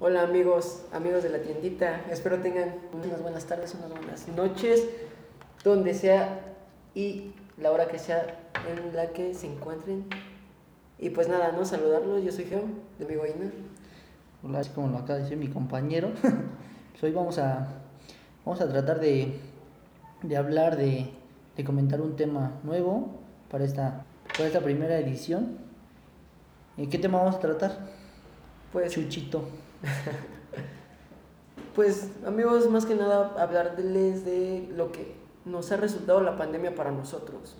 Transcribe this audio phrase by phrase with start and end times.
[0.00, 2.00] Hola amigos, amigos de la tiendita.
[2.10, 4.88] Espero tengan unas buenas tardes, unas buenas noches,
[5.62, 6.40] donde sea
[6.96, 8.26] y la hora que sea
[8.68, 10.06] en la que se encuentren.
[10.98, 12.24] Y pues nada, no saludarlos.
[12.24, 12.64] Yo soy Geo,
[12.98, 13.52] de mi Guayna.
[14.42, 16.10] Hola, es como lo acaba de decir mi compañero.
[17.02, 17.68] Hoy vamos a,
[18.44, 19.38] vamos a tratar de,
[20.22, 21.08] de hablar, de,
[21.56, 23.10] de comentar un tema nuevo
[23.48, 25.56] para esta, para esta primera edición.
[26.76, 27.78] ¿Y ¿Qué tema vamos a tratar?
[28.72, 29.44] Pues, Chuchito.
[31.74, 36.90] pues amigos, más que nada hablarles de lo que nos ha resultado la pandemia para
[36.90, 37.56] nosotros.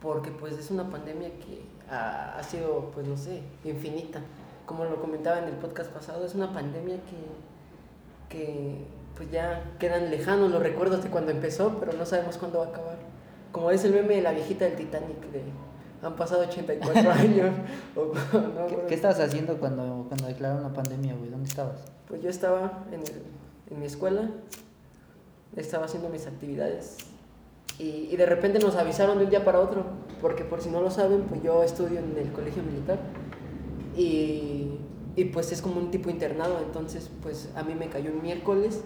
[0.00, 4.20] Porque pues es una pandemia que ha, ha sido, pues no sé, infinita.
[4.66, 8.86] Como lo comentaba en el podcast pasado, es una pandemia que, que
[9.16, 12.68] pues ya quedan lejanos los recuerdos de cuando empezó, pero no sabemos cuándo va a
[12.68, 12.96] acabar.
[13.50, 15.42] Como es el meme de la viejita del Titanic, de
[16.02, 17.50] han pasado 84 años.
[17.96, 21.30] o- no, ¿Qué, qué estabas haciendo cuando, cuando declararon la pandemia, güey?
[21.30, 21.80] ¿Dónde estabas?
[22.08, 23.22] Pues yo estaba en, el-
[23.70, 24.30] en mi escuela,
[25.56, 26.96] estaba haciendo mis actividades
[27.78, 29.84] y, y de repente nos avisaron de un día para otro,
[30.20, 32.98] porque por si no lo saben, pues yo estudio en el colegio militar
[33.96, 34.78] y,
[35.16, 38.82] y pues es como un tipo internado, entonces pues a mí me cayó un miércoles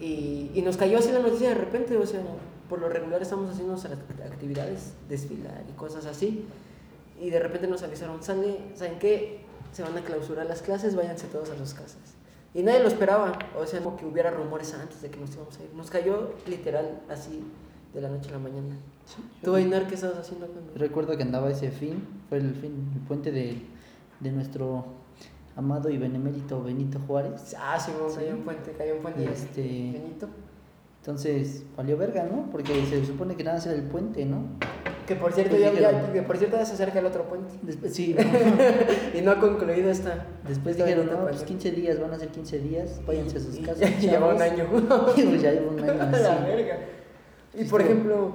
[0.00, 2.20] y, y nos cayó así la noticia de repente, o sea,
[2.68, 6.44] por lo regular estamos haciendo nuestras actividades, desfilar y cosas así,
[7.20, 9.40] y de repente nos avisaron, ¿saben qué?
[9.72, 12.14] Se van a clausurar las clases, váyanse todos a sus casas.
[12.54, 15.58] Y nadie lo esperaba, o sea, como que hubiera rumores antes de que nos íbamos
[15.58, 15.70] a ir.
[15.74, 17.42] Nos cayó literal así
[17.92, 18.76] de la noche a la mañana.
[19.42, 20.72] ¿Tú, Ainar, qué estabas haciendo cuando?
[20.74, 23.60] Recuerdo que andaba ese fin, fue el fin, el puente de,
[24.20, 24.86] de nuestro
[25.54, 27.54] amado y benemérito Benito Juárez.
[27.58, 28.16] Ah, sí, Sí.
[28.16, 29.22] cayó un puente, cayó un puente.
[29.22, 30.28] Y este- Benito.
[31.06, 32.50] Entonces, valió verga, ¿no?
[32.50, 34.42] Porque se supone que nada más era el puente, ¿no?
[35.06, 37.54] Que por cierto, Pues ya, ya- que por cierto ya se acerca el otro puente.
[37.62, 38.16] Después, sí,
[39.14, 40.26] y no ha concluido esta.
[40.48, 41.46] Después dijeron, no, pues pandemia.
[41.46, 43.88] 15 días, van a ser 15 días, váyanse a sus casas.
[43.88, 44.64] y ya lleva un año.
[45.16, 46.44] Y pues ya lleva un año A la así.
[46.44, 46.78] verga.
[47.54, 48.32] Y por estuvo- ejemplo,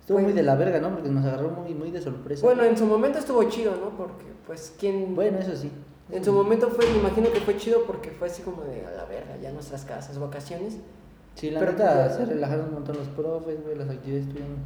[0.00, 0.90] Estuvo muy de la verga, ¿no?
[0.94, 2.44] Porque nos agarró muy, muy de sorpresa.
[2.44, 3.96] bueno, en su momento estuvo chido, ¿no?
[3.96, 5.14] Porque, pues, ¿quién.
[5.14, 5.70] Bueno, eso sí.
[6.10, 8.90] En su momento fue, me imagino que fue chido porque fue así como de a
[8.90, 10.78] la verga, ya nuestras casas, vacaciones.
[11.34, 14.56] Sí, la Pero- neta se relajaron un montón los profes, güey, las actividades estuvieron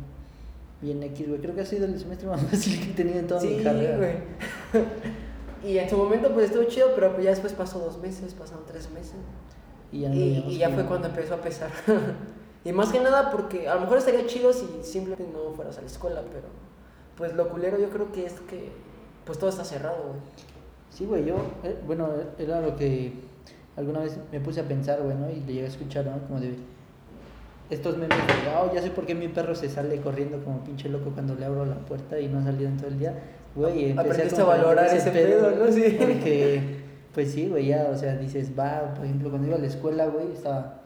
[0.83, 1.41] bien X, güey.
[1.41, 3.63] Creo que ha sido el semestre más fácil que he tenido en toda sí, mi
[3.63, 3.97] carrera.
[3.97, 4.15] güey.
[5.73, 8.65] y en su momento pues estuvo chido, pero pues ya después pasó dos meses, pasaron
[8.67, 9.15] tres meses.
[9.93, 11.71] Y ya, no Y, veíamos y ya que- fue cuando empezó a pesar.
[12.65, 15.81] y más que nada porque a lo mejor estaría chido si simplemente no fueras a
[15.83, 16.47] la escuela, pero
[17.17, 18.71] pues lo culero yo creo que es que
[19.25, 20.21] pues todo está cerrado, güey.
[20.91, 23.13] Sí, güey, yo, eh, bueno, era lo que
[23.77, 25.31] alguna vez me puse a pensar, güey, ¿no?
[25.31, 26.19] Y le llegué a escuchar, ¿no?
[26.27, 26.55] Como de
[27.71, 28.25] estos memes de,
[28.59, 31.45] oh, ya sé por qué mi perro se sale corriendo como pinche loco cuando le
[31.45, 33.15] abro la puerta y no ha salido en todo el día.
[33.55, 35.73] Güey, empecé Aprendiste a valorar ese pedo, ¿no?
[35.73, 35.97] Sí.
[35.99, 36.61] Porque,
[37.15, 40.07] pues sí, güey, ya, o sea, dices, va, por ejemplo, cuando iba a la escuela,
[40.07, 40.83] güey, estaba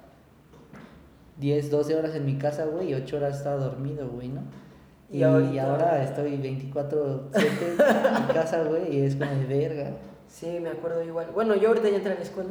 [1.38, 4.42] 10, 12 horas en mi casa, güey, y 8 horas estaba dormido, güey, ¿no?
[5.10, 9.90] Y Y, ahorita- ahora estoy 24-7 en mi casa, güey, y es como de verga.
[10.28, 11.26] Sí, me acuerdo igual.
[11.34, 12.50] Bueno, yo ahorita ya entré a la escuela,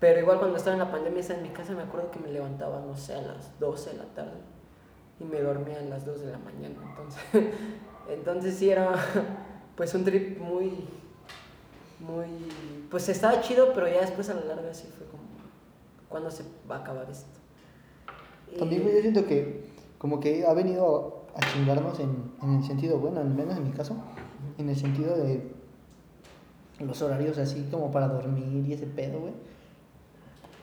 [0.00, 2.28] pero igual cuando estaba en la pandemia estaba en mi casa, me acuerdo que me
[2.28, 4.54] levantaba, no sé, a las 12 de la tarde
[5.20, 6.76] y me dormía a las 2 de la mañana.
[6.88, 7.20] Entonces,
[8.10, 8.94] entonces sí era
[9.76, 10.86] pues un trip muy,
[12.00, 12.26] muy,
[12.90, 15.22] pues estaba chido, pero ya después a la larga sí fue como,
[16.08, 17.40] ¿cuándo se va a acabar esto?
[18.58, 19.64] También, yo siento que
[19.98, 23.70] como que ha venido a chingarnos en, en el sentido, bueno, al menos en mi
[23.70, 23.96] caso,
[24.58, 25.50] en el sentido de
[26.80, 29.32] los horarios así como para dormir y ese pedo, güey.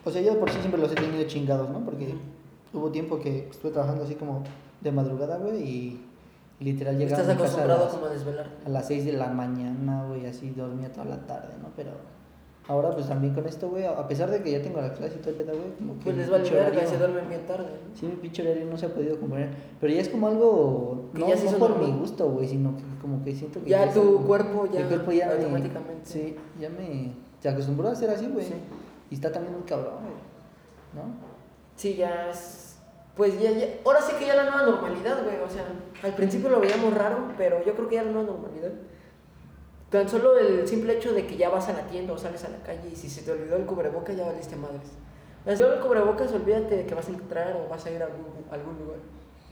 [0.05, 1.79] O sea, yo por sí siempre los he tenido chingados, ¿no?
[1.85, 2.13] Porque
[2.73, 4.43] hubo tiempo que estuve trabajando así como
[4.81, 6.01] de madrugada, güey, y,
[6.59, 8.47] literal llegaba Estás a mi casa a las, como a desvelar.
[8.65, 11.69] a las 6 de la mañana, güey, así dormía toda la tarde, ¿no?
[11.75, 11.91] Pero
[12.67, 15.19] ahora pues también con esto, güey, a pesar de que ya tengo la clase y
[15.19, 17.65] todo el pedo, güey, como que Pues les vale verga, se duermen bien tarde.
[17.65, 17.95] ¿no?
[17.95, 19.49] Sí, mi pinche horario no se ha podido componer.
[19.79, 21.09] Pero ya es como algo.
[21.13, 21.91] No, ya no por normal.
[21.93, 23.69] mi gusto, güey, sino que como que siento que.
[23.69, 25.27] Ya es tu algo- cuerpo ya Mi cuerpo ya.
[25.27, 26.01] me- automáticamente.
[26.05, 27.11] sí, ya me.
[27.39, 28.45] Se acostumbró a ser así, güey.
[28.45, 28.53] Sí.
[29.11, 30.13] Y está también muy cabrón, güey.
[30.95, 31.13] ¿No?
[31.75, 32.79] Sí, ya es.
[33.15, 33.67] Pues ya, ya.
[33.85, 35.37] Ahora sí que ya la nueva normalidad, güey.
[35.45, 35.65] O sea,
[36.01, 38.71] al principio lo veíamos raro, pero yo creo que ya la nueva normalidad.
[39.89, 42.49] Tan solo el simple hecho de que ya vas a la tienda o sales a
[42.49, 44.87] la calle y si se te olvidó el cubreboca ya valiste madres.
[45.45, 48.01] Si te olvidó el cubrebocas, olvídate de que vas a entrar o vas a ir
[48.01, 48.99] a algún, a algún lugar.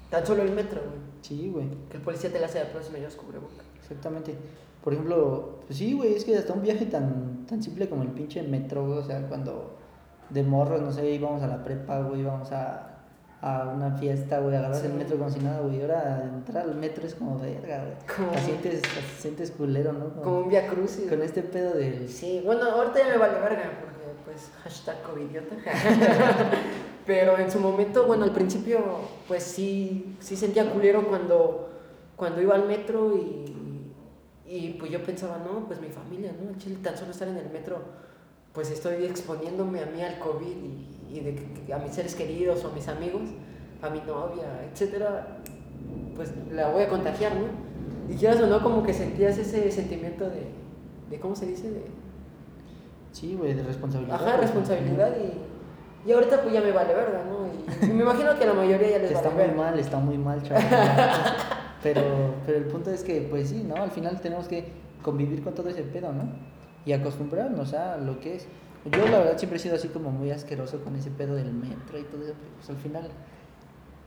[0.09, 0.99] Tan solo el metro, güey.
[1.21, 1.67] Sí, güey.
[1.89, 3.63] Que el policía te la hace de próxima y llevas cubreboca.
[3.79, 4.35] Exactamente.
[4.83, 8.09] Por ejemplo, pues sí, güey, es que hasta un viaje tan, tan simple como el
[8.09, 9.75] pinche metro, güey, o sea, cuando
[10.29, 12.85] de morros, no sé, íbamos a la prepa, güey, íbamos a,
[13.41, 14.97] a una fiesta, güey, agarras el Sí.
[14.97, 15.81] metro como si nada, güey.
[15.81, 17.93] Ahora entrar al metro es como verga, güey.
[18.15, 20.09] Como- Te sientes, te sientes culero, ¿no?
[20.11, 21.09] Como- Como un via crucis.
[21.09, 22.07] con este pedo del.
[22.07, 25.55] Sí, bueno, ahorita ya me vale verga, porque pues hashtag covidiota.
[27.09, 28.77] Pero en su momento, bueno, al principio,
[29.27, 31.67] pues sí, sí sentía culero cuando,
[32.15, 33.91] cuando iba al metro y,
[34.45, 36.55] y pues yo pensaba, no, pues mi familia, ¿no?
[36.59, 37.79] Chile, tan solo estar en el metro,
[38.53, 42.67] pues estoy exponiéndome a mí al COVID y, y de, a mis seres queridos o
[42.67, 43.23] a mis amigos,
[43.81, 45.39] a mi novia, etcétera,
[46.15, 48.13] pues la voy a contagiar, ¿no?
[48.13, 50.43] Y quieras o no, como que sentías ese sentimiento de,
[51.09, 51.71] de ¿cómo se dice?
[51.71, 51.81] De,
[53.13, 54.15] Sí, güey, de responsabilidad.
[54.23, 55.49] Ajá, responsabilidad y,
[56.05, 57.47] y ahorita pues ya me vale verga, ¿no?
[57.47, 59.61] Y, y me imagino que a la mayoría ya les Está vale muy verga.
[59.63, 60.63] mal, está muy mal, chaval.
[61.83, 62.01] pero,
[62.45, 63.75] pero el punto es que, pues sí, ¿no?
[63.75, 66.23] Al final tenemos que convivir con todo ese pedo, ¿no?
[66.85, 68.47] Y acostumbrarnos a lo que es.
[68.85, 71.99] Yo, la verdad, siempre he sido así como muy asqueroso con ese pedo del metro
[71.99, 72.33] y todo eso.
[72.39, 73.09] pero, Pues al final,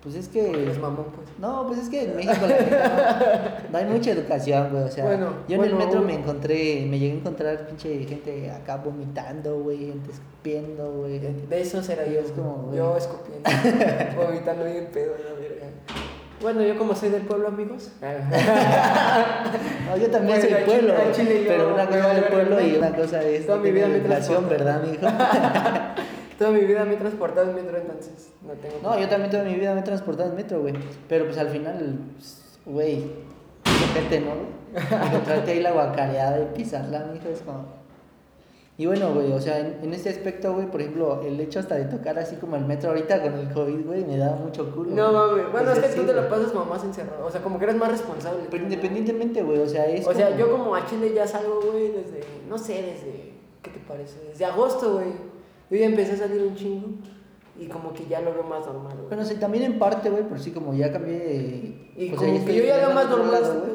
[0.03, 0.71] pues es que.
[0.71, 1.29] Es mamón, pues.
[1.39, 4.83] No, pues es que en México la no, no hay mucha educación, güey.
[4.85, 8.05] O sea, Bueno, yo en bueno, el metro me encontré, me llegué a encontrar pinche
[8.05, 11.19] gente acá vomitando, güey, gente escupiendo, güey.
[11.21, 12.21] De eso será yo.
[12.21, 12.79] Es como, güey.
[12.79, 13.49] yo escupiendo,
[14.27, 15.67] vomitando bien pedo, la verga.
[16.41, 17.93] Bueno, yo como soy del pueblo, amigos.
[19.89, 22.61] No, yo también Bueno, soy pueblo, chile- yo pero una cosa vale es el pueblo
[22.61, 24.49] y una cosa es Toda mi vida me educación.
[24.49, 25.07] ¿verdad, mijo?
[26.39, 28.77] Toda mi vida me he transportado en metro, entonces no tengo.
[28.83, 30.75] No, yo también toda mi vida me he transportado en metro, güey.
[31.09, 31.99] Pero pues al final,
[32.67, 33.05] güey,
[33.95, 34.33] gente, ¿no?
[35.07, 37.83] Encontrarte ahí la guacareada y pisarla, mijo, es como...
[38.79, 41.75] Y bueno, güey, o sea, en, en este aspecto, güey, por ejemplo, el hecho hasta
[41.75, 44.91] de tocar así como el metro ahorita con el COVID, güey, me da mucho culo.
[44.91, 45.43] No güey.
[45.43, 47.65] mames, bueno, es que tú te lo pasas como más encerrado, o sea, como que
[47.65, 48.45] eres más responsable.
[48.51, 51.93] Pero independientemente, güey, o sea, es O sea, yo como a Chile ya salgo, güey,
[51.93, 53.33] desde, no sé, desde,
[53.63, 54.19] ¿qué te parece?
[54.31, 55.32] Desde agosto, güey.
[55.73, 56.87] Yo ya empecé a salir un chingo
[57.59, 59.09] y como que ya lo veo más normal, güey.
[59.09, 61.93] Bueno, sí, también en parte, güey, por sí, como ya cambié de...
[61.97, 63.73] y sea, como que yo ya veo más normal güey.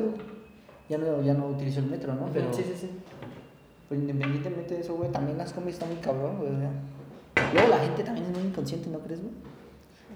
[0.89, 2.29] Ya no, ya no utilizo el metro, ¿no?
[2.31, 2.89] Pero, Sí, sí, sí.
[3.89, 6.51] pues independientemente de eso, güey, también las combis están muy cabrón, güey.
[7.53, 9.33] Luego la gente también es muy inconsciente, ¿no crees, güey?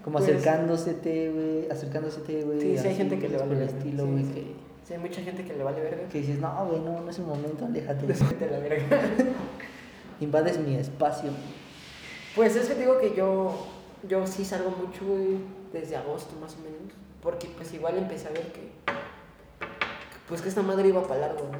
[0.04, 2.60] Como Pues- acercándosete, güey, acercándosete, güey.
[2.60, 3.64] Sí, sí hay gente que le vale verga.
[3.76, 4.32] estilo, Sí, güey, sí.
[4.32, 4.40] que,
[4.84, 6.08] Sí, hay mucha gente que le vale verga.
[6.08, 8.06] que dices, no, güey, no, no es el momento, aléjate.
[8.46, 8.84] A la verga.
[10.20, 11.30] Invades mi espacio.
[12.34, 13.54] Pues es que te digo que yo,
[14.08, 15.00] yo sí salgo mucho,
[15.72, 16.92] desde agosto más o menos.
[17.22, 18.70] Porque pues igual empecé a ver que,
[20.28, 21.58] pues que esta madre iba para largo, ¿no?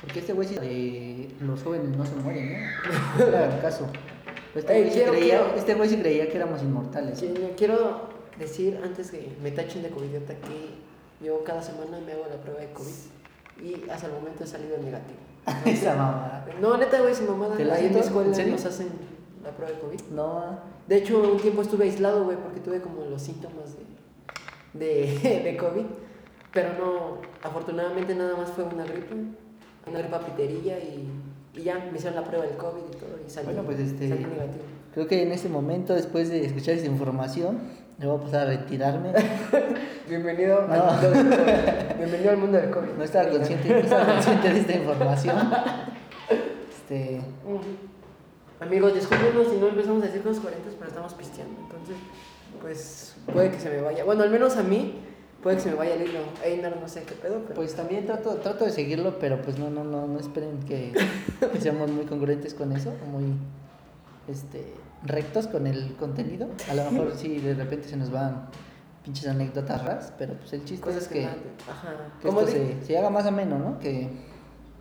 [0.00, 2.62] Porque este güey sí de los jóvenes no se mueren,
[3.18, 3.60] ¿no?
[3.62, 3.86] Caso.
[4.54, 7.20] Pero Este Ey, güey sí quiero- creía, quiero- este güey sí creía que éramos inmortales.
[7.20, 8.08] Yo quiero
[8.38, 12.60] decir antes que me tachen de covidiota que yo cada semana me hago la prueba
[12.60, 12.94] de COVID
[13.62, 15.18] y hasta el momento he salido negativo.
[15.64, 16.46] Esa mamada.
[16.60, 17.56] No, neta, güey, sin mamada.
[17.56, 18.88] ¿Te la Ahí en mi escuela nos hacen
[19.42, 20.00] la prueba de COVID.
[20.14, 23.74] No, De hecho, un tiempo estuve aislado, güey, porque tuve como los síntomas
[24.74, 25.84] de, de, de COVID.
[26.52, 29.14] Pero no, afortunadamente nada más fue una gripe,
[29.86, 31.08] una gripa piterilla y,
[31.54, 34.08] y ya me hicieron la prueba del COVID y todo y salí, Bueno, pues, este-
[34.08, 34.64] salí negativo.
[34.94, 37.58] Creo que en este momento, después de escuchar esta información,
[37.98, 39.12] me voy a pasar a retirarme.
[40.08, 40.72] Bienvenido, No.
[40.72, 41.96] al mundo del COVID.
[41.98, 42.88] Bienvenido al mundo del COVID.
[42.96, 45.36] No estaba consciente, no estaba consciente de esta información.
[46.90, 47.20] Este.
[48.60, 51.60] Amigos, discúlpenos si no empezamos a decir cosas coherentes, pero estamos pisteando.
[51.60, 51.96] Entonces,
[52.60, 54.04] pues puede que se me vaya.
[54.04, 54.94] Bueno, al menos a mí,
[55.42, 56.20] puede que se me vaya el hilo.
[56.44, 57.54] Einar, no sé qué pedo, pero.
[57.54, 60.92] pues también trato, trato de seguirlo, pero pues no, no, no, no esperen que,
[61.52, 63.26] que seamos muy congruentes con eso, o muy
[64.26, 64.74] este,
[65.04, 66.48] rectos con el contenido.
[66.68, 68.48] A lo mejor sí de repente se nos van
[69.04, 71.20] pinches anécdotas raras, pero pues el chiste cosas es que.
[71.20, 71.28] que,
[72.22, 73.78] que esto se, se haga más ameno, ¿no?
[73.78, 74.10] Que,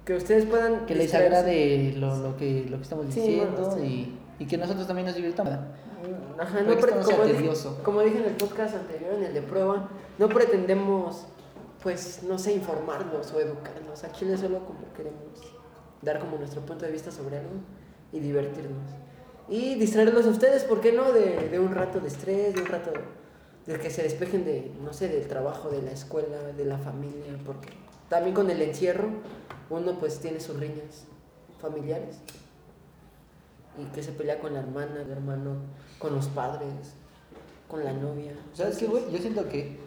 [0.08, 0.86] que ustedes puedan.
[0.86, 4.58] que les agrade lo, lo, que, lo que estamos Sí, diciendo bueno, y, y que
[4.58, 5.54] nosotros también nos divirtamos.
[5.54, 7.50] Mm, Ajá, no sea como, dije,
[7.84, 11.26] como dije en el podcast anterior, en el de prueba, no pretendemos,
[11.84, 14.06] pues, no sé, informarlos o educarlos.
[14.06, 15.42] A Chile solo como queremos
[16.02, 17.56] dar como nuestro punto de vista sobre algo
[18.14, 18.90] y divertirnos.
[19.50, 21.12] Y distraerlos a ustedes, ¿por qué no?
[21.12, 22.92] De, de un rato de estrés, de un rato
[23.66, 27.38] de que se despejen de, no sé, del trabajo, de la escuela, de la familia,
[27.46, 27.68] porque
[28.10, 29.10] también con el encierro
[29.70, 31.06] uno pues tiene sus riñas
[31.60, 32.20] familiares
[33.78, 35.56] y que se pelea con la hermana, el hermano,
[36.00, 36.96] con los padres,
[37.68, 38.32] con la novia.
[38.54, 39.04] ¿Sabes qué, güey?
[39.12, 39.78] Yo siento que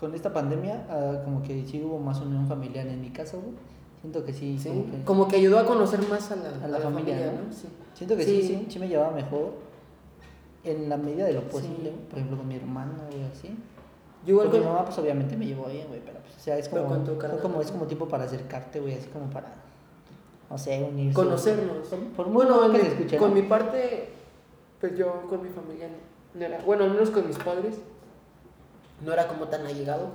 [0.00, 3.54] con esta pandemia, ah, como que sí hubo más unión familiar en mi caso, güey.
[4.00, 6.68] Siento que sí, Sí, como que- como que ayudó a conocer más a la, A
[6.68, 7.52] la familia, ¿no?
[7.52, 7.66] Sí.
[7.94, 8.42] siento que sí.
[8.42, 8.48] Sí.
[8.48, 9.54] sí, sí me llevaba mejor
[10.64, 13.56] en la medida de lo posible, por ejemplo, con mi hermana, güey, así.
[14.24, 16.58] Yo igual con mi mamá, pues obviamente me llevó bien, güey, pero pues, o sea,
[16.58, 17.40] es como, con tu fue carnal.
[17.40, 19.52] como, es como tiempo para acercarte, güey, así como para,
[20.50, 21.14] no sé, unirse.
[21.14, 21.88] conocernos.
[21.88, 23.34] Por, por bueno, que se escuche, con ¿no?
[23.36, 24.10] mi parte,
[24.80, 25.88] pues yo con mi familia
[26.34, 27.76] no era, bueno, al menos con mis padres,
[29.04, 30.08] no era como tan allegado.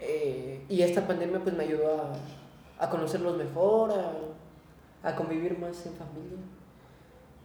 [0.00, 5.84] Eh, y esta pandemia pues me ayudó a, a conocerlos mejor, a, a convivir más
[5.86, 6.38] en familia.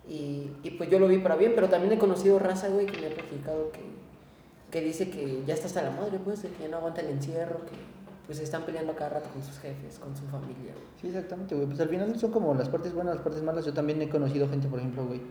[0.08, 3.01] Y, y, pues yo lo vi para bien, pero también he conocido raza, güey, que
[3.01, 3.82] me ha platicado que,
[4.75, 7.08] que dice que ya está hasta la madre, pues, de que ya no aguanta el
[7.08, 7.77] encierro, que
[8.25, 10.74] pues están peleando cada rato con sus jefes, con su familia.
[11.00, 11.65] Sí, exactamente, güey.
[11.65, 13.63] Pues al final son como las partes buenas, las partes malas.
[13.63, 15.22] Yo también he conocido gente, por ejemplo, güey.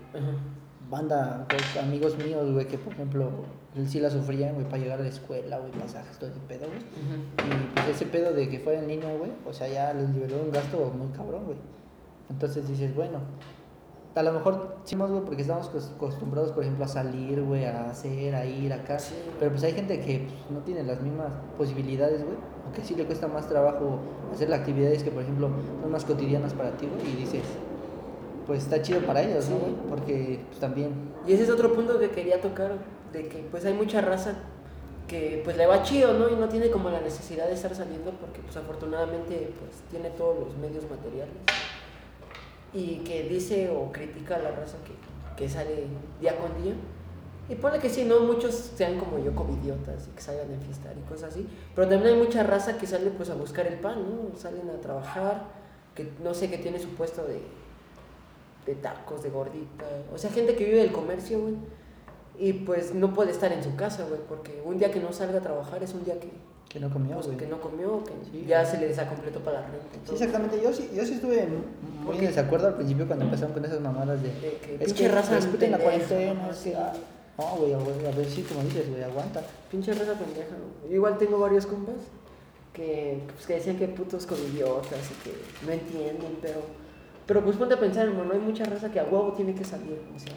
[0.89, 3.31] Banda, pues, amigos míos, güey, que por ejemplo,
[3.77, 6.67] él sí la sufrían, güey, para llegar a la escuela, güey, pasajes, todo ese pedo,
[6.67, 6.81] güey.
[6.81, 10.41] Y pues ese pedo de que fuera en línea, güey, o sea, ya les liberó
[10.43, 11.59] un gasto muy cabrón, güey.
[12.31, 13.19] Entonces dices, bueno,
[14.15, 18.35] a lo mejor sí, güey, porque estamos acostumbrados, por ejemplo, a salir, güey, a hacer,
[18.35, 18.99] a ir acá.
[19.41, 22.37] Pero pues hay gente que pues, no tiene las mismas posibilidades, güey.
[22.65, 23.99] Aunque sí le cuesta más trabajo
[24.33, 25.51] hacer las actividades que, por ejemplo,
[25.83, 27.13] son más cotidianas para ti, güey.
[27.13, 27.43] Y dices,
[28.47, 29.75] pues está chido para ellos, ¿no, güey?
[29.89, 30.93] Porque pues también...
[31.27, 32.73] Y ese es otro punto que quería tocar,
[33.13, 34.35] de que pues hay mucha raza
[35.09, 36.29] que pues le va chido, ¿no?
[36.29, 40.39] Y no tiene como la necesidad de estar saliendo porque pues afortunadamente pues tiene todos
[40.39, 41.35] los medios materiales
[42.75, 45.87] y que dice o critica a la raza que, que sale
[46.21, 46.75] día con día.
[47.49, 50.95] Y pone que sí, no muchos sean como yo, covidiotas y que salgan a fiestar
[50.97, 51.47] y cosas así.
[51.75, 54.37] Pero también hay mucha raza que sale pues a buscar el pan, ¿no?
[54.37, 55.45] Salen a trabajar,
[55.95, 57.43] que no sé, que tiene su puesto de,
[58.67, 59.85] de tacos, de gordita.
[60.13, 61.55] O sea, gente que vive del comercio, güey.
[62.39, 65.39] Y pues no puede estar en su casa, güey, porque un día que no salga
[65.39, 66.33] a trabajar es un día que,
[66.75, 69.87] que no comió, pues, que no comió, que ya se le desacompletó para la renta.
[70.05, 70.61] Sí, exactamente.
[70.61, 71.47] Yo sí, yo sí estuve
[72.05, 74.29] muy en desacuerdo al principio cuando empezaron con esas mamadas de.
[74.31, 76.53] de que pinche raza respeten la cuarentena.
[76.53, 76.73] Sí.
[76.77, 76.93] Ah,
[77.39, 79.41] no, güey, a ver si como dices, güey, aguanta.
[79.71, 80.97] Pinche raza pendeja, güey.
[80.97, 81.95] Igual tengo varios compas
[82.73, 86.61] que, pues, que decían que putos con idiotas y que no entienden, pero.
[87.25, 90.01] Pero pues ponte a pensar, hermano, hay mucha raza que a huevo tiene que salir,
[90.15, 90.35] o sea.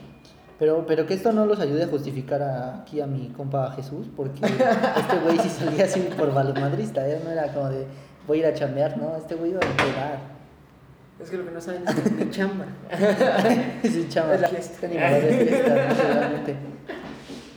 [0.59, 2.41] Pero, pero que esto no los ayude a justificar
[2.81, 7.21] aquí a mi compa Jesús, porque este güey sí salía así por valomadrista, ¿eh?
[7.23, 7.85] no era como de
[8.27, 9.15] voy a ir a chambear, ¿no?
[9.15, 10.37] Este güey iba a pegar.
[11.21, 12.65] Es que lo que no saben es que mi chamba.
[13.83, 14.35] sí, chamba.
[14.35, 14.87] Es la fiesta.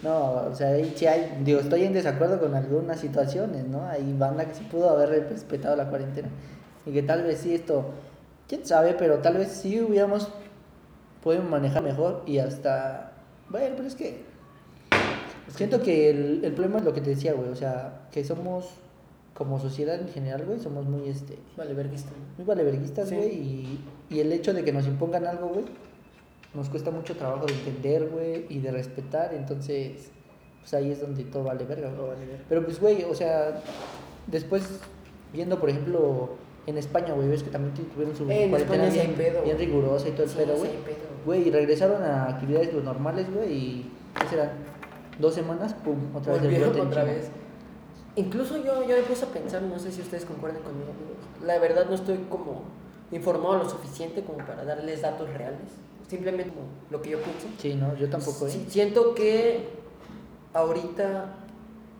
[0.02, 3.86] No, o sea, ahí sí hay, digo, estoy en desacuerdo con algunas situaciones, ¿no?
[3.86, 6.28] Hay banda que sí pudo haber respetado la cuarentena.
[6.86, 7.90] Y que tal vez sí esto,
[8.48, 10.28] quién sabe, pero tal vez sí hubiéramos
[11.22, 13.12] podido manejar mejor y hasta,
[13.48, 14.22] bueno, pero es que
[15.48, 18.68] siento que el, el problema es lo que te decía, güey, o sea, que somos
[19.34, 21.38] como sociedad en general, güey, somos muy, este...
[21.56, 22.12] Valeverguistas.
[22.36, 25.64] Muy valeverguistas, güey, y, y el hecho de que nos impongan algo, güey,
[26.54, 30.10] nos cuesta mucho trabajo de entender, güey, y de respetar, entonces,
[30.60, 32.08] pues ahí es donde todo vale verga, güey.
[32.08, 32.44] Vale verga.
[32.48, 33.62] Pero pues, güey, o sea,
[34.26, 34.68] después,
[35.32, 36.30] viendo, por ejemplo,
[36.66, 39.58] en España, güey, ves que también tuvieron su Eh, en cuarentena sí bien, pedo, bien
[39.58, 40.72] rigurosa y todo el Sí, pedo, sí güey.
[41.24, 44.50] Güey, y regresaron a actividades pues, normales, güey, y ¿qué serán?
[45.18, 47.30] Dos semanas, pum, otra vez el brote otra vez.
[48.16, 51.46] Incluso yo, yo me puse a pensar, no sé si ustedes concuerdan conmigo, amigos.
[51.46, 52.62] La verdad no estoy como
[53.12, 55.60] informado lo suficiente como para darles datos reales.
[56.08, 57.46] Simplemente como lo que yo pienso.
[57.58, 58.64] Sí, no, yo tampoco, ¿eh?
[58.68, 59.68] Siento que
[60.52, 61.36] ahorita,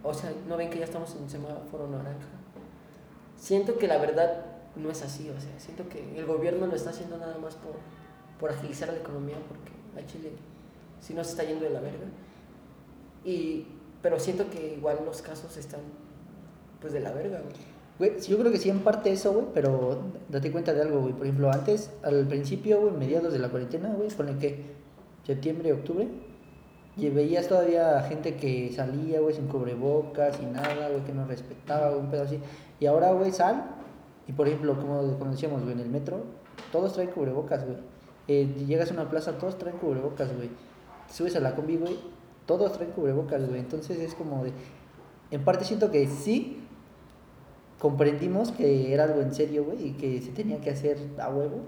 [0.03, 2.27] o sea, no ven que ya estamos en semáforo naranja.
[3.37, 4.45] Siento que la verdad
[4.77, 7.75] no es así, o sea, siento que el gobierno lo está haciendo nada más por,
[8.41, 10.33] por agilizar la economía, porque a Chile
[11.01, 12.07] sí nos está yendo de la verga.
[13.25, 13.67] Y,
[14.03, 15.81] pero siento que igual los casos están
[16.81, 17.41] pues de la verga,
[17.99, 18.19] güey.
[18.27, 21.13] Yo creo que sí en parte eso, güey, pero date cuenta de algo, güey.
[21.13, 24.65] Por ejemplo, antes, al principio, güey, mediados de la cuarentena, güey, pone que
[25.27, 26.09] septiembre, octubre,
[26.97, 31.91] y veías todavía gente que salía, güey, sin cubrebocas, sin nada, güey, que no respetaba,
[31.91, 32.41] güey, un pedo así.
[32.81, 33.67] Y ahora, güey, sal,
[34.27, 36.23] y por ejemplo, como, como decíamos, güey, en el metro,
[36.73, 37.77] todos traen cubrebocas, güey.
[38.33, 40.51] Eh, llegas a una plaza, todos traen cubrebocas, güey.
[41.13, 41.99] Subes a la combi, güey,
[42.47, 43.59] todos traen cubrebocas, güey.
[43.59, 44.53] Entonces es como de.
[45.33, 46.63] En parte siento que sí
[47.81, 51.59] comprendimos que era algo en serio, güey, y que se tenía que hacer a huevo.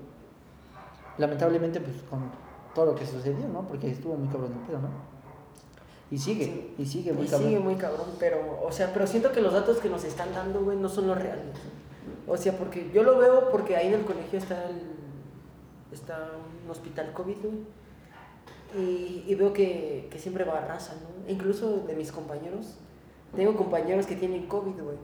[1.18, 2.30] Lamentablemente, pues con
[2.76, 3.66] todo lo que sucedió, ¿no?
[3.66, 4.88] Porque estuvo muy cabrón el pedo, ¿no?
[6.12, 6.74] Y sigue, Sí.
[6.78, 7.48] y sigue muy Y cabrón.
[7.48, 10.62] sigue muy cabrón, pero, o sea, pero siento que los datos que nos están dando,
[10.62, 11.56] güey, no son los reales.
[12.28, 14.80] O sea, porque yo lo veo porque ahí en el colegio está el,
[15.92, 16.30] está
[16.64, 17.36] un hospital COVID.
[18.78, 21.28] Y, y veo que, que siempre va a raza, ¿no?
[21.28, 22.78] E incluso de mis compañeros,
[23.36, 24.96] tengo compañeros que tienen COVID, güey.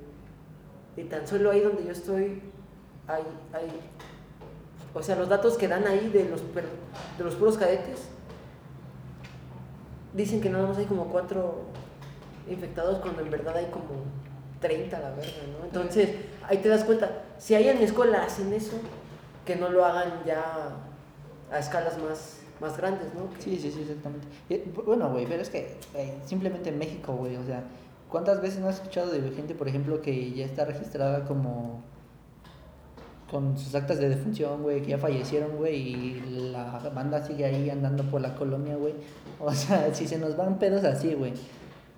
[0.97, 2.43] Y tan solo ahí donde yo estoy,
[3.07, 3.69] hay, hay,
[4.95, 8.09] o sea, los datos que dan ahí de los, de los puros cadetes,
[10.15, 11.67] dicen que nada más hay como cuatro
[12.49, 14.03] infectados cuando en verdad hay como
[14.61, 15.65] 30 a la verga, ¿no?
[15.65, 16.11] Entonces,
[16.43, 18.79] ahí te das cuenta, si ahí en mi escuela hacen eso,
[19.49, 20.77] que no lo hagan ya
[21.51, 23.29] a escalas más más grandes, ¿no?
[23.39, 24.27] Sí, sí, sí, exactamente.
[24.85, 25.77] Bueno, güey, pero es que
[26.27, 27.63] simplemente en México, güey, o sea,
[28.11, 31.83] ¿cuántas veces no has escuchado de gente, por ejemplo, que ya está registrada como
[33.31, 37.71] con sus actas de defunción, güey, que ya fallecieron, güey, y la banda sigue ahí
[37.71, 38.95] andando por la colonia, güey?
[39.41, 41.35] O sea, si se nos van pedos así, güey,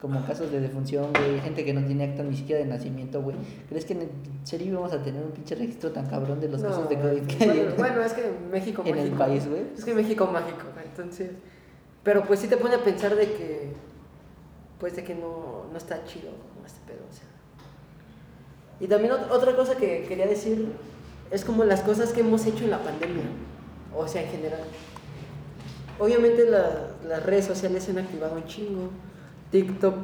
[0.01, 3.37] como casos de defunción, güey, gente que no tiene acta ni siquiera de nacimiento, güey.
[3.69, 4.09] ¿Crees que en
[4.45, 7.23] serio íbamos a tener un pinche registro tan cabrón de los No, casos de COVID
[7.27, 9.19] que hay bueno, en- bueno, es que México en el mágico.
[9.19, 9.63] país, güey?
[9.77, 11.31] Es que México mágico, entonces.
[12.03, 13.73] Pero pues sí te pone a pensar de que.
[14.79, 17.27] Pues de que no, no está chido como este pedo, o sea.
[18.81, 20.73] Y también ot- otra cosa que quería decir
[21.31, 23.25] es como las cosas que hemos hecho en la pandemia,
[23.95, 24.63] o sea, en general.
[25.99, 28.89] Obviamente la- las redes sociales se han activado un chingo.
[29.51, 29.95] TikTok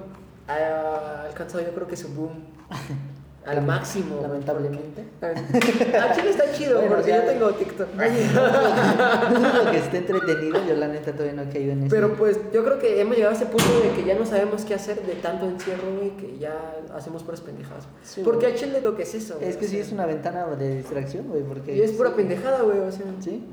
[0.49, 2.31] ha alcanzado yo creo que su boom
[3.47, 4.19] al máximo.
[4.21, 5.05] Lamentablemente.
[5.23, 7.89] Ah, Chile está chido Bueno, porque sea, yo tengo TikTok.
[7.95, 11.95] No dudo que esté entretenido, yo la neta todavía no he caído en eso.
[11.95, 14.65] Pero pues yo creo que hemos llegado a ese punto de que ya no sabemos
[14.65, 16.59] qué hacer de tanto encierro, güey, que ya
[16.93, 17.87] hacemos puras pendejadas.
[18.03, 19.37] Sí, porque a Chile lo que es eso.
[19.37, 21.77] güey, Es que sí es una ventana de distracción, güey, porque...
[21.77, 23.07] Y es pura pendejada, güey, o sea.
[23.21, 23.45] Sí.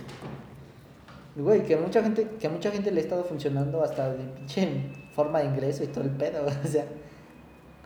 [1.35, 4.23] Güey, que a mucha gente, que a mucha gente le ha estado funcionando hasta de
[4.23, 6.85] pinche forma de ingreso y todo el pedo, o sea,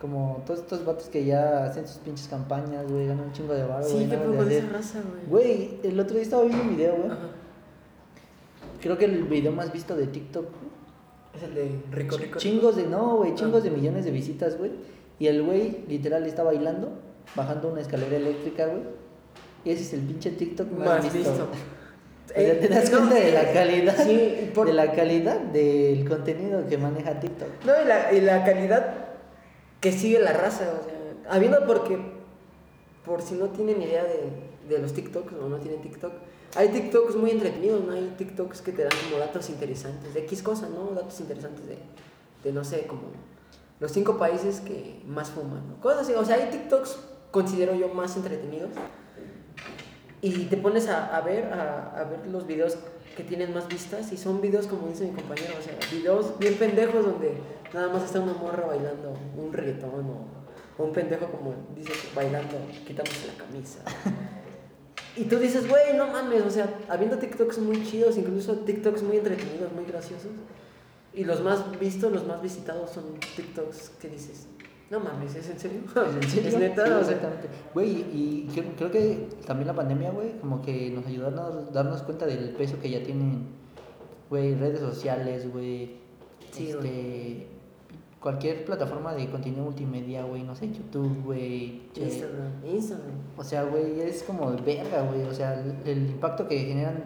[0.00, 3.64] como todos estos vatos que ya hacen sus pinches campañas, güey, ganan un chingo de
[3.64, 5.26] barro, Sí, güey, qué nada pedo de esa raza, güey.
[5.44, 7.10] Güey, el otro día estaba viendo un video, güey.
[8.80, 10.46] Creo que el video más visto de TikTok,
[11.34, 12.18] Es el de Rico Rico.
[12.18, 12.38] Rico.
[12.38, 13.64] chingos de, no, güey, chingos Ah.
[13.64, 14.70] de millones de visitas, güey.
[15.18, 16.92] Y el güey literal está bailando,
[17.34, 18.82] bajando una escalera eléctrica, güey.
[19.64, 21.18] Y ese es el pinche TikTok más, Más visto.
[21.30, 21.48] visto.
[22.30, 26.66] O sea, te das cuenta de la calidad, Sí, por- de la calidad del contenido
[26.68, 27.48] que maneja TikTok.
[27.64, 28.94] No, y la, y la calidad
[29.80, 30.94] que sigue la raza, o sea,
[31.34, 31.98] habiendo porque,
[33.04, 34.28] por si no tienen idea de,
[34.68, 36.12] de los TikToks o no tienen TikTok,
[36.56, 37.92] hay TikToks muy entretenidos, ¿no?
[37.92, 40.94] Hay TikToks que te dan como datos interesantes, de X cosas, ¿no?
[40.94, 41.78] Datos interesantes de,
[42.44, 43.02] de no sé, como
[43.80, 45.80] los cinco países que más fuman, ¿no?
[45.80, 46.98] Cosas así, o sea, hay TikToks,
[47.30, 48.70] considero yo, más entretenidos.
[50.20, 52.76] Y te pones a, a ver, a, a ver los videos
[53.16, 56.54] que tienen más vistas y son videos como dice mi compañero, o sea, videos bien
[56.54, 57.34] pendejos donde
[57.74, 63.26] nada más está una morra bailando un reggaetón o, un pendejo como dice bailando, quitándose
[63.26, 63.80] la camisa.
[65.16, 69.16] Y tú dices, güey, no mames, o sea, habiendo TikToks muy chidos, incluso TikToks muy
[69.16, 70.30] entretenidos, muy graciosos.
[71.12, 74.46] Y los más vistos, los más visitados son TikToks que dices,
[74.90, 75.80] no mames, ¿es en serio?
[76.20, 76.48] ¿Es en serio?
[76.48, 76.86] ¿Es neta?
[76.86, 77.48] Sí, exactamente.
[77.74, 82.02] Güey, y creo, creo que también la pandemia, güey, como que nos ayudó a darnos,
[82.02, 83.46] cuenta del peso que ya tienen,
[84.30, 85.96] güey, redes sociales, güey.
[86.50, 87.46] Sí, este,
[88.20, 91.82] cualquier plataforma de contenido multimedia, güey, no sé, YouTube, güey.
[91.94, 93.16] Instagram, Instagram.
[93.36, 95.22] O sea, güey, es como verga, güey.
[95.24, 97.04] O sea, el, el impacto que generan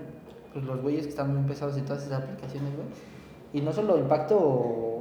[0.53, 2.87] pues, los güeyes que están muy pesados en todas esas aplicaciones, güey.
[3.53, 4.92] Y no solo impacto, mm,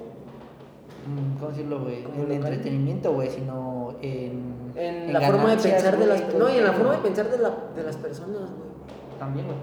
[1.39, 2.03] ¿cómo decirlo, güey?
[2.03, 2.53] En local.
[2.53, 4.61] entretenimiento, güey, sino en...
[4.75, 7.37] En, la forma de pensar de las no y en la forma de pensar de,
[7.37, 8.71] la, de las personas, güey.
[9.19, 9.57] También, güey.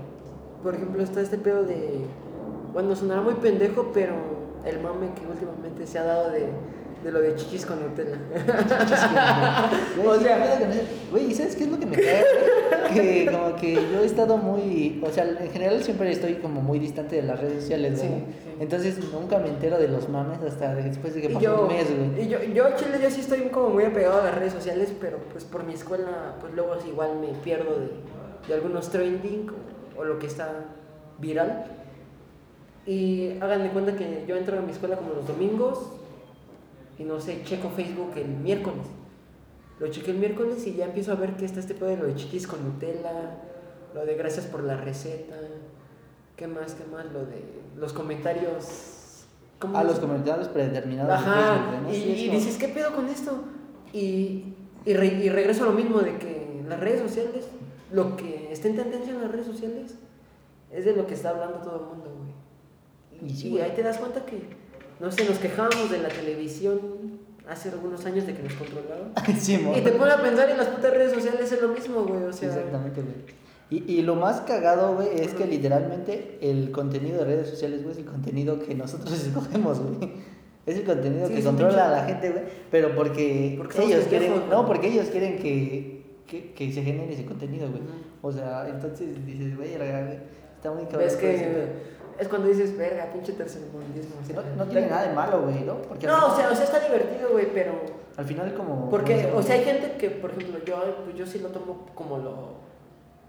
[0.62, 2.04] Por ejemplo, está este pedo de
[2.72, 4.14] bueno, sonará muy pendejo, pero
[4.64, 6.48] el mame que últimamente se ha dado de,
[7.04, 8.16] de lo de chichis con Nutella.
[9.96, 10.82] Güey, O sí, sea- ¿qué pedo con eso?
[11.10, 12.24] Güey, ¿y ¿sabes qué es lo que me cae?
[12.24, 12.94] güey?
[12.94, 16.78] Que como que yo he estado muy, o sea, en general siempre estoy como muy
[16.78, 18.08] distante de las redes sociales, güey.
[18.10, 18.56] Sí, sí.
[18.60, 21.86] Entonces nunca me entero de los mames hasta después de que pasó yo, un mes,
[21.96, 22.24] güey.
[22.26, 25.18] y yo, yo, Chile, yo sí estoy como muy apegado a las redes sociales, pero
[25.32, 27.88] pues por mi escuela, pues luego igual me pierdo de,
[28.48, 29.48] de algunos trending
[29.96, 30.50] o, o lo que está
[31.18, 31.64] viral.
[32.86, 35.78] Y hagan de cuenta que yo entro a mi escuela como los domingos
[36.98, 38.84] y no sé, checo Facebook el miércoles.
[39.80, 42.06] Lo chequé el miércoles y ya empiezo a ver que está este pedo de lo
[42.06, 43.38] de chichis con Nutella,
[43.94, 45.36] lo de gracias por la receta,
[46.36, 47.06] ¿qué más, qué más?
[47.12, 47.42] Lo de
[47.76, 49.26] los comentarios...
[49.60, 51.08] ¿cómo A se- los comentarios predeterminados.
[51.08, 51.94] de Ajá, Facebook, ¿no?
[51.94, 53.42] y, dices, ¿qué pedo con esto?
[53.92, 57.46] Y, y, re- y regreso a lo mismo de que las redes sociales,
[57.92, 59.94] lo que está en tendencia en las redes sociales,
[60.72, 63.30] es de lo que está hablando todo el mundo, güey.
[63.32, 64.42] Y sí, ahí te das cuenta que,
[65.00, 69.12] no sé, nos quejábamos de la televisión hace algunos años de que nos controlaban.
[69.40, 72.24] Sí, y te pones a pensar en las putas redes sociales es lo mismo, güey,
[72.24, 72.48] o sea...
[72.48, 73.14] Exactamente, güey.
[73.70, 77.92] Y, y lo más cagado, güey, es que literalmente el contenido de redes sociales, güey,
[77.92, 80.12] es el contenido que nosotros escogemos, güey.
[80.66, 82.44] Es el contenido Sí, que controla a la gente, güey.
[82.70, 87.70] Pero porque, ellos quieren, no, porque ellos quieren que, que, que se genere ese contenido,
[87.70, 87.82] güey.
[88.20, 91.08] O sea, entonces dices, güey, está muy cabrón.
[91.18, 91.97] Que.
[92.18, 94.16] Es cuando dices, verga, pinche tercermundismo.
[94.34, 95.80] No, no tiene nada de malo, güey, ¿no?
[95.82, 97.72] Porque No, o sea, o sea, está divertido, güey, pero...
[98.16, 98.90] al final como...
[98.90, 102.18] Porque, o sea, hay gente que, por ejemplo, yo, pues yo sí lo tomo como
[102.18, 102.54] lo,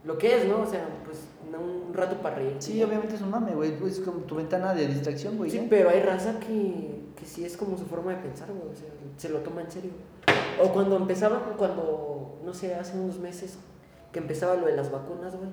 [0.03, 0.61] lo que es, ¿no?
[0.61, 1.19] O sea, pues
[1.57, 2.55] un rato para reír.
[2.59, 3.73] Sí, obviamente es un mame, güey.
[3.85, 5.49] Es como tu ventana de distracción, güey.
[5.49, 5.67] Sí, ¿eh?
[5.69, 8.73] pero hay raza que, que sí es como su forma de pensar, güey.
[8.73, 9.91] O sea, se lo toma en serio.
[10.61, 13.57] O cuando empezaba, cuando, no sé, hace unos meses,
[14.11, 15.49] que empezaba lo de las vacunas, güey.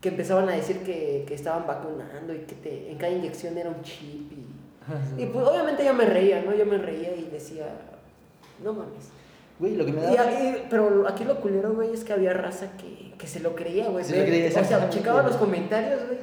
[0.00, 3.68] Que empezaban a decir que, que estaban vacunando y que te, en cada inyección era
[3.70, 4.30] un chip.
[4.32, 6.54] Y, y pues obviamente yo me reía, ¿no?
[6.54, 7.66] Yo me reía y decía,
[8.62, 9.10] no mames.
[9.58, 10.22] Güey, lo que me Y da.
[10.22, 13.88] aquí- pero aquí lo culero, güey, es que había raza que, que se lo creía,
[13.88, 14.04] güey.
[14.04, 16.18] Se lo creía, O sea, checaba los comentarios, güey.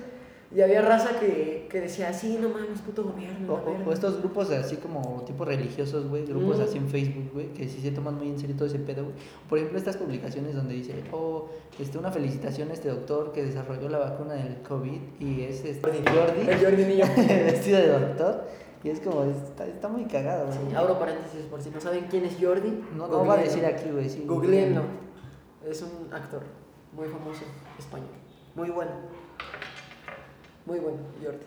[0.56, 3.54] Y había raza que, que decía, sí, no mames, puto gobierno.
[3.54, 3.89] O, la o- verga".
[3.89, 6.62] o estos grupos así como tipo religiosos, güey, grupos Mm.
[6.62, 9.15] así en Facebook, güey, que sí se toman muy en serio todo ese pedo, güey.
[9.50, 13.89] Por ejemplo, estas publicaciones donde dice, oh, este, una felicitación a este doctor que desarrolló
[13.89, 17.06] la vacuna del COVID y es este, Jordi, El Jordi Niño.
[17.18, 18.46] vestido de doctor,
[18.82, 20.58] y es como, está, está muy cagado, güey.
[20.70, 22.82] Sí, abro paréntesis por si no saben quién es Jordi.
[22.96, 24.24] No, no va a decir aquí, güey, sí.
[24.26, 24.84] Googleenlo.
[25.68, 26.44] Es un actor
[26.94, 27.41] muy famoso
[27.78, 28.08] español.
[28.56, 28.91] Muy bueno.
[30.65, 31.45] Muy bueno, Jordi.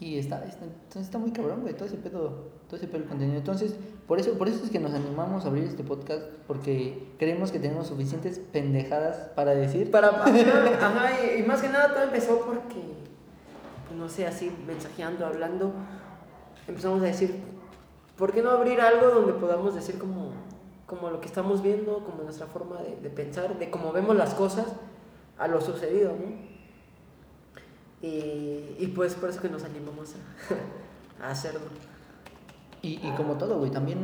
[0.00, 3.38] Y está, está, entonces está muy cabrón, güey, todo ese pedo, todo ese pedo contenido.
[3.38, 3.76] Entonces,
[4.08, 7.60] por eso, por eso es que nos animamos a abrir este podcast, porque creemos que
[7.60, 9.90] tenemos suficientes pendejadas para decir.
[9.90, 12.82] Para, ajá, y, y más que nada todo empezó porque,
[13.96, 15.72] no sé, así mensajeando, hablando,
[16.66, 17.36] empezamos a decir,
[18.18, 20.32] ¿por qué no abrir algo donde podamos decir como,
[20.86, 24.34] como lo que estamos viendo, como nuestra forma de, de pensar, de cómo vemos las
[24.34, 24.66] cosas
[25.38, 26.53] a lo sucedido, ¿no?
[28.04, 30.14] Y, y pues por eso que nos animamos
[31.20, 31.60] a, a hacerlo.
[32.82, 33.98] Y, y como todo, güey, también,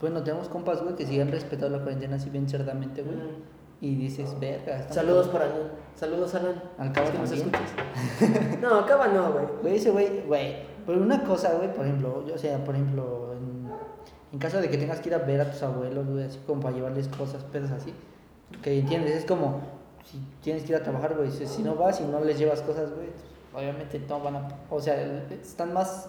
[0.00, 3.16] bueno, tenemos compas, güey, que sí han respetado la cuarentena así bien cerdamente, güey.
[3.16, 3.60] Mm.
[3.82, 4.90] Y dices, verga.
[4.90, 5.70] Saludos para Alan.
[5.94, 6.62] Saludos, Alan.
[6.78, 7.70] Al cabo Es que nos escuchas.
[8.60, 9.44] No, acaba no, güey.
[9.62, 13.34] Güey, ese güey, güey, pero una cosa, güey, por ejemplo, yo, o sea, por ejemplo,
[13.34, 13.70] en,
[14.32, 16.60] en caso de que tengas que ir a ver a tus abuelos, güey, así como
[16.60, 17.94] para llevarles cosas, pedos así,
[18.62, 19.60] que entiendes, es como,
[20.04, 22.60] si tienes que ir a trabajar, güey, si, si no vas y no les llevas
[22.62, 26.08] cosas, güey, pues, obviamente no van a, o sea, están más,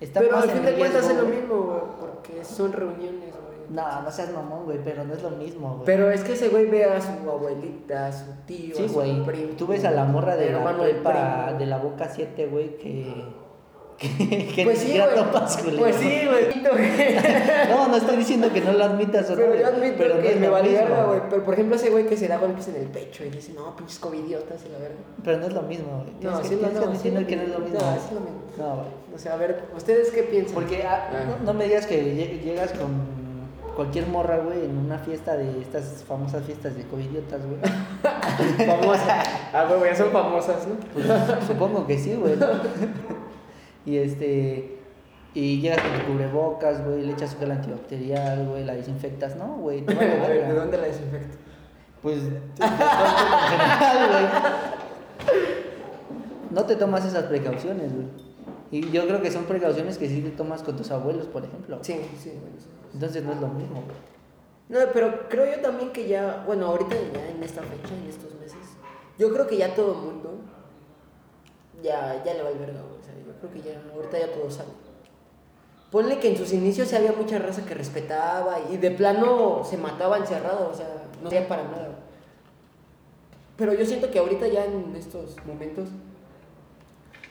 [0.00, 3.52] están Pero más al fin de cuentas es lo mismo, güey, porque son reuniones, güey.
[3.70, 5.86] No, no seas mamón, güey, pero no es lo mismo, güey.
[5.86, 8.94] Pero es que ese güey ve a su abuelita, a su tío, Sí, a su
[8.94, 9.24] güey.
[9.24, 9.54] primo.
[9.56, 13.41] Tú ves a la morra de la prepa de la boca 7, güey, que.
[13.98, 15.14] Que, que Pues ni sí, güey.
[15.14, 15.58] topas.
[15.78, 16.62] Pues sí, güey.
[17.68, 20.22] No, no estoy diciendo que no lo admitas o no, Pero yo admito pero no
[20.22, 21.20] que me vale verga, güey.
[21.30, 23.74] Pero por ejemplo, ese güey que se da golpes en el pecho y dice, no,
[23.76, 24.96] pinches covidiotas y la verga.
[25.24, 26.12] Pero no es lo mismo, güey.
[26.20, 27.78] No, sí, no, no, admitir sí, que no es lo mismo.
[27.80, 28.42] No, es lo mismo.
[28.58, 28.88] No, güey.
[29.14, 30.54] O sea, a ver, ¿ustedes qué piensan?
[30.54, 31.24] Porque ah, Ah.
[31.40, 33.22] no, no me digas que lle- llegas con
[33.76, 37.58] cualquier morra, güey, en una fiesta de estas famosas fiestas de covidiotas, güey.
[38.66, 39.26] Famosas.
[39.52, 40.74] Ah, güey, ya son famosas, ¿no?
[40.92, 41.06] Pues,
[41.46, 42.34] supongo que sí, güey.
[43.86, 43.92] ¿No?
[43.92, 44.78] y este.
[45.34, 49.56] Y llegas con tu cubrebocas, güey, le echas su gel antibacterial, güey, la desinfectas, ¿no,
[49.56, 49.80] güey?
[49.80, 51.38] ¿De dónde la desinfecto?
[52.02, 55.32] Pues, de- de- de- en general, güey.
[56.50, 58.06] No te tomas esas precauciones, güey.
[58.70, 61.78] Y yo creo que son precauciones que sí te tomas con tus abuelos, por ejemplo.
[61.82, 62.52] Sí, sí, güey.
[62.58, 62.66] sí.
[62.94, 63.96] Entonces no es lo mismo, güey.
[64.68, 68.34] No, pero creo yo también que ya, bueno, ahorita ya en esta fecha, en estos
[68.38, 68.56] meses,
[69.18, 70.40] yo creo que ya todo el mundo
[71.82, 73.00] ya, ya le va el verga, güey.
[73.00, 74.70] O sea, yo creo que ya, ahorita ya todo sabe.
[75.90, 79.76] Ponle que en sus inicios sí había mucha raza que respetaba y de plano se
[79.76, 80.88] mataba encerrado, o sea,
[81.22, 81.86] no servía para nada.
[81.88, 82.02] güey.
[83.56, 85.88] Pero yo siento que ahorita ya en estos momentos,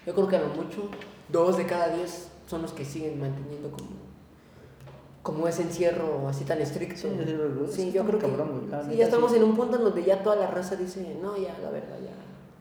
[0.06, 0.90] yo creo que a lo mucho,
[1.30, 3.90] dos de cada diez son los que siguen manteniendo como,
[5.24, 7.10] como ese encierro así tan estricto.
[7.72, 10.36] Sí, yo creo que cabrón, sí, ya estamos en un punto en donde ya toda
[10.36, 12.12] la raza dice, no, ya, la verdad, ya,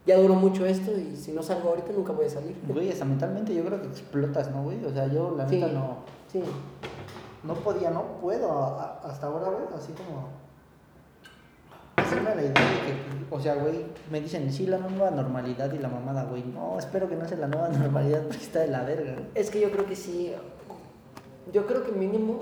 [0.06, 2.56] ya duró mucho esto y si no salgo ahorita nunca voy a salir.
[2.68, 4.84] Güey, hasta mentalmente yo creo que explotas, ¿no, güey?
[4.84, 5.56] O sea, yo la Sí.
[5.56, 5.96] neta no,
[6.32, 6.42] Sí.
[7.44, 10.28] no podía, no puedo a- hasta ahora, güey, así como
[11.96, 12.94] hacerme la idea de que,
[13.34, 17.08] o sea, güey, me dicen, sí, la nueva normalidad y la mamada, güey, no, espero
[17.08, 19.26] que no sea la nueva normalidad porque está de la verga, güey.
[19.34, 20.32] Es que yo creo que sí,
[21.52, 22.40] yo creo que mínimo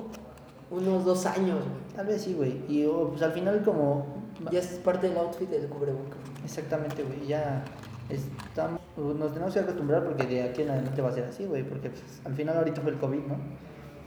[0.70, 1.94] unos dos años, güey.
[1.96, 4.06] Tal vez sí, güey, y oh, pues al final como...
[4.52, 6.16] Ya es parte del outfit del cubrebocas.
[6.48, 7.62] Exactamente, güey, ya
[8.08, 11.62] estamos, nos tenemos que acostumbrar porque de aquí en adelante va a ser así, güey,
[11.62, 13.36] porque pues, al final ahorita fue el COVID, ¿no?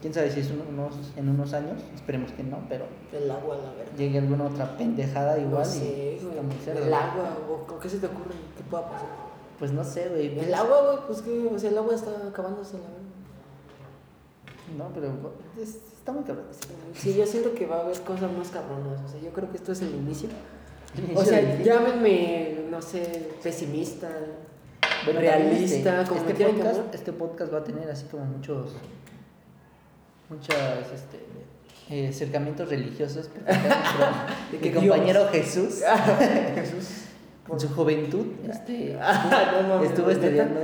[0.02, 3.58] Quién sabe si es un- unos, en unos años, esperemos que no, pero El agua,
[3.58, 3.94] la verdad.
[3.96, 6.30] llegue alguna otra pendejada igual no sé, y güey.
[6.32, 6.84] está muy cerdo.
[6.84, 9.08] El agua, o, o qué se te ocurre que pueda pasar.
[9.60, 10.40] Pues no sé, güey.
[10.40, 12.98] El agua, güey, pues que, o sea, el agua está acabándose, la verdad.
[14.78, 15.08] No, pero
[15.62, 16.46] es- está muy cabrón.
[16.96, 19.00] Sí, yo siento que va a haber cosas más cabronas.
[19.06, 20.30] O sea, yo creo que esto es el inicio.
[21.16, 24.10] O sea, llámenme, no sé, pesimista,
[25.06, 28.74] Bueno, realista, también como este, quieran podcast, este podcast va a tener así como muchos
[30.30, 30.58] muchas
[30.94, 31.20] este
[31.90, 33.30] eh, acercamientos religiosos
[34.52, 35.82] De mi que compañero Jesús
[36.56, 37.06] Jesús.
[37.52, 40.60] En su juventud, este, Ah, no estuvo estudiando.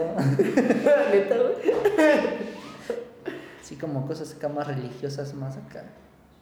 [1.12, 1.36] Neta,
[3.62, 5.84] así como cosas acá más religiosas, más acá.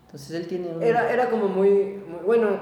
[0.05, 0.83] Entonces él tiene un...
[0.83, 2.59] Era, era como muy, muy- bueno,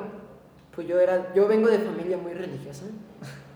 [0.76, 2.86] pues yo era, yo vengo de familia muy religiosa,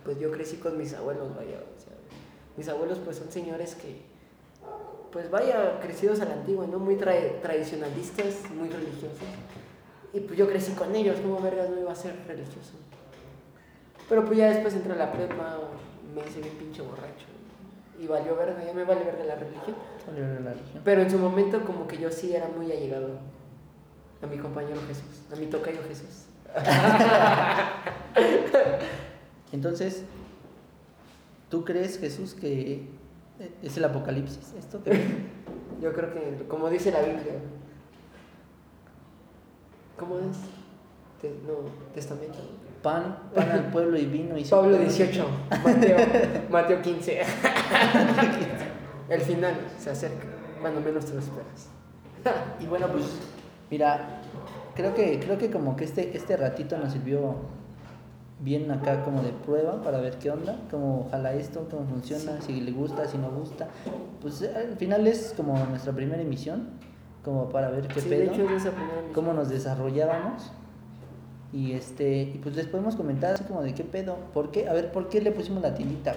[0.03, 1.93] pues yo crecí con mis abuelos, vaya, o sea,
[2.55, 4.01] mis abuelos pues son señores que,
[5.11, 6.79] pues vaya, crecidos a la antigua, ¿no?
[6.79, 9.17] Muy tra- tradicionalistas, muy religiosos,
[10.13, 12.73] y pues yo crecí con ellos, como vergas no iba a ser religioso.
[14.07, 15.57] Pero pues ya después entré a la prepa,
[16.15, 17.25] me hice bien pinche borracho,
[17.99, 19.75] y valió verga, ya me vale verga la religión.
[20.05, 20.81] Salió de la religión.
[20.85, 23.09] Pero en su momento como que yo sí era muy allegado
[24.21, 26.25] a mi compañero Jesús, a mi tocayo Jesús.
[29.51, 30.03] Entonces,
[31.49, 32.87] ¿tú crees, Jesús, que
[33.61, 34.53] es el apocalipsis?
[34.57, 34.91] ¿Esto que
[35.81, 37.35] Yo creo que, como dice la Biblia,
[39.97, 40.37] ¿cómo es?
[41.21, 42.37] Te- no, testamento.
[42.81, 45.27] pan, pan al pueblo y vino y Pablo 18,
[45.63, 45.97] Mateo,
[46.49, 47.21] Mateo 15.
[49.09, 50.25] El final se acerca,
[50.61, 51.69] cuando menos te lo esperas.
[52.59, 53.05] Y bueno, pues
[53.71, 54.16] mira,
[54.77, 57.35] creo que creo que como que este este ratito nos sirvió
[58.39, 62.61] bien acá como de prueba para ver qué onda, cómo ojalá esto, cómo funciona, si
[62.61, 63.67] le gusta, si no gusta.
[64.21, 66.69] Pues al final es como nuestra primera emisión,
[67.25, 68.45] como para ver qué Sí, pedo, hecho,
[69.13, 70.51] cómo nos desarrollábamos.
[71.51, 74.73] Y este, y pues les podemos comentar así como de qué pedo, por qué, a
[74.73, 76.13] ver, ¿por qué le pusimos la tiendita?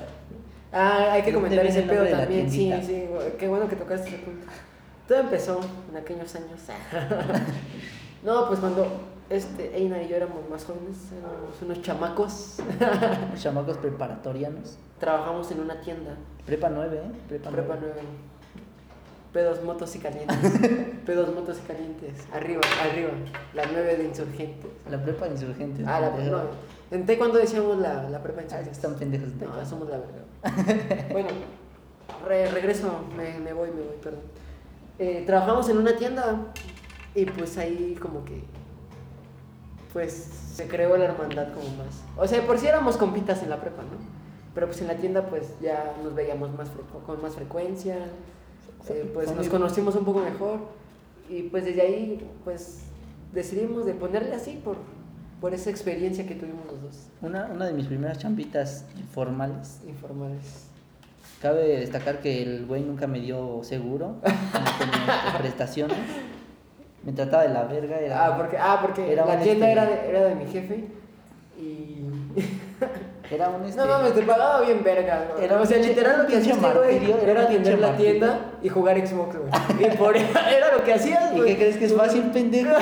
[0.73, 3.05] Ah, hay que ¿De dónde comentar ese pedo también, sí, sí,
[3.39, 4.47] qué bueno que tocaste ese punto.
[5.09, 6.61] Todo empezó en aquellos años.
[8.25, 8.87] no, pues cuando
[9.29, 12.57] este, Einar y yo éramos más jóvenes, éramos unos chamacos,
[13.41, 14.77] chamacos preparatorianos.
[14.99, 16.15] trabajamos en una tienda,
[16.47, 17.11] Prepa 9, ¿eh?
[17.29, 17.93] Prepa, prepa 9.
[17.97, 18.09] 9.
[19.33, 20.37] Pedos, motos y calientes.
[21.07, 22.15] Pedos, motos y calientes.
[22.33, 23.11] Arriba, arriba.
[23.55, 24.71] La 9 de insurgentes.
[24.91, 25.87] La prepa de insurgentes.
[25.87, 26.37] Ah, la pendejo.
[26.39, 26.43] no,
[26.91, 28.77] En taekwondo decíamos la, la prepa Ah, insurgentes.
[28.77, 29.29] están pendejos.
[29.37, 31.07] No, somos la verga.
[31.13, 31.29] bueno,
[32.27, 34.23] re- regreso, me, me voy, me voy, perdón.
[34.99, 36.47] Eh, trabajamos en una tienda
[37.15, 38.43] y pues ahí como que
[39.93, 40.13] pues
[40.55, 42.03] se creó la hermandad como más.
[42.17, 43.99] O sea, por si éramos compitas en la prepa, ¿no?
[44.55, 46.69] Pero pues en la tienda pues ya nos veíamos más
[47.07, 47.97] con más frecuencia,
[48.89, 50.61] eh, pues nos conocimos un poco mejor
[51.29, 52.81] y pues desde ahí pues
[53.33, 54.77] decidimos de ponerle así por,
[55.41, 59.81] por esa experiencia que tuvimos los dos, Una, una de mis primeras champitas formales.
[59.87, 60.67] informales.
[61.41, 64.17] Cabe destacar que el güey nunca me dio seguro,
[65.39, 65.97] prestaciones.
[67.05, 67.99] Me trataba de la verga.
[67.99, 70.85] Era, Ah, porque, ah, porque era la tienda este- era, de, era de mi jefe
[71.59, 72.05] y...
[73.35, 75.45] era un este, No mames, te pagaba bien verga, güey.
[75.45, 78.11] Era o sea, literal lo que hacías, güey, era atender la martirio.
[78.13, 79.51] tienda y jugar Xbox, güey.
[79.93, 80.17] Y por
[80.57, 81.51] era lo que hacías, ¿Y güey.
[81.53, 82.75] qué crees que es fácil, pendejo?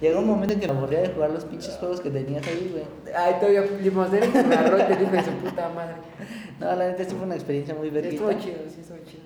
[0.00, 2.70] Llegó un momento en que me aburría de jugar los pinches juegos que tenías ahí,
[2.72, 3.14] güey.
[3.14, 5.94] Ay, todavía limosnero y me agarró y te su puta madre.
[6.58, 8.14] No, la neta sí fue una experiencia muy verguita.
[8.14, 9.22] Estuvo chido, sí, estuvo chido.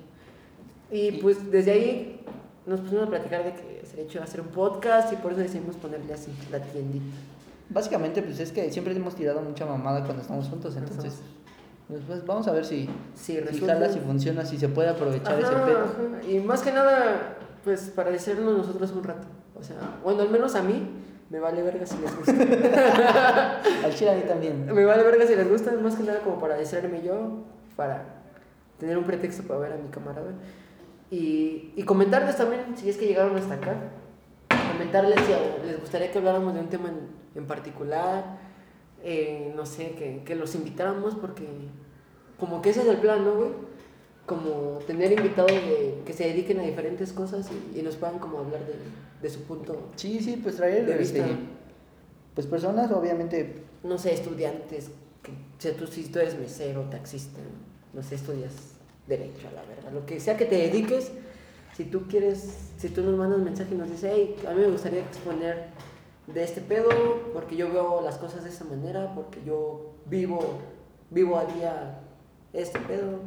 [0.90, 2.20] Y pues desde ahí
[2.66, 5.76] nos pusimos a platicar de que sería chido hacer un podcast y por eso decidimos
[5.76, 7.04] ponerle así, la tiendita.
[7.70, 11.20] Básicamente, pues es que siempre hemos tirado mucha mamada cuando estamos juntos, entonces.
[11.88, 14.88] Pues, pues, vamos a ver si, Sí, si resulta- jala, si funciona, si se puede
[14.88, 15.78] aprovechar ese Ajá, pedo.
[15.84, 16.28] ajá.
[16.30, 19.26] Y más que nada, pues para decirnos nosotros un rato.
[19.58, 20.88] O sea, bueno, al menos a mí
[21.30, 22.32] me vale verga si les gusta.
[23.84, 24.66] Al chile a mí también.
[24.66, 27.42] me vale verga si les gusta, más que nada como para distraerme yo,
[27.76, 28.04] para
[28.78, 30.32] tener un pretexto para ver a mi camarada.
[31.14, 33.76] Y, y comentarles también, si es que llegaron hasta acá,
[34.72, 36.98] comentarles si les gustaría que habláramos de un tema en,
[37.40, 38.38] en particular,
[39.04, 41.46] eh, no sé, que, que los invitáramos, porque
[42.38, 43.50] como que ese es el plan, ¿no, güey?
[44.26, 48.38] Como tener invitados de, que se dediquen a diferentes cosas y, y nos puedan como
[48.38, 48.74] hablar de,
[49.22, 51.36] de su punto, Sí, sí, pues traer De este, vista.
[52.34, 54.90] pues personas, obviamente, no sé, estudiantes,
[55.22, 57.38] que, o sea, tú, si tú eres mesero, taxista,
[57.92, 58.73] no sé, estudias
[59.06, 61.12] derecho a la verdad, lo que sea que te dediques,
[61.76, 64.68] si tú quieres, si tú nos mandas mensaje y nos dices, hey, a mí me
[64.68, 65.66] gustaría exponer
[66.26, 66.88] de este pedo,
[67.32, 70.60] porque yo veo las cosas de esa manera, porque yo vivo,
[71.10, 72.00] vivo a día
[72.52, 73.20] este pedo,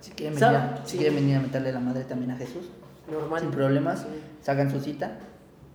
[0.00, 0.98] si quieren, venir, a- si Sí.
[0.98, 2.68] quieren venir a meterle la madre también a Jesús,
[3.10, 3.40] normal.
[3.40, 4.06] sin problemas, Sí.
[4.42, 5.18] sacan su cita,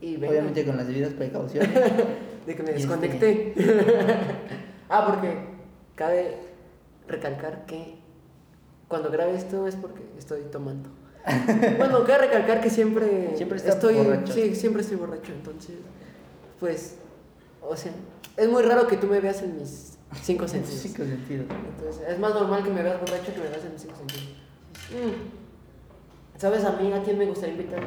[0.01, 1.69] Y obviamente con las debidas precauciones.
[2.45, 3.53] de que me este- desconecté.
[4.89, 5.35] ah, porque
[5.95, 6.37] cabe
[7.07, 8.00] recalcar que
[8.91, 10.89] cuando grabe esto es porque estoy tomando.
[11.77, 14.33] bueno, cabe recalcar que siempre, estoy, borracho.
[14.33, 15.75] sí, siempre estoy borracho, entonces,
[16.59, 16.97] pues,
[17.61, 17.93] o sea,
[18.35, 20.81] es muy raro que tú me veas en mis cinco sentidos.
[20.81, 21.45] Cinco sentidos.
[21.49, 24.25] Entonces, es más normal que me veas borracho que me veas en mis cinco sentidos.
[24.91, 26.37] Mm.
[26.37, 27.81] ¿Sabes a mí a quién me gustaría invitar?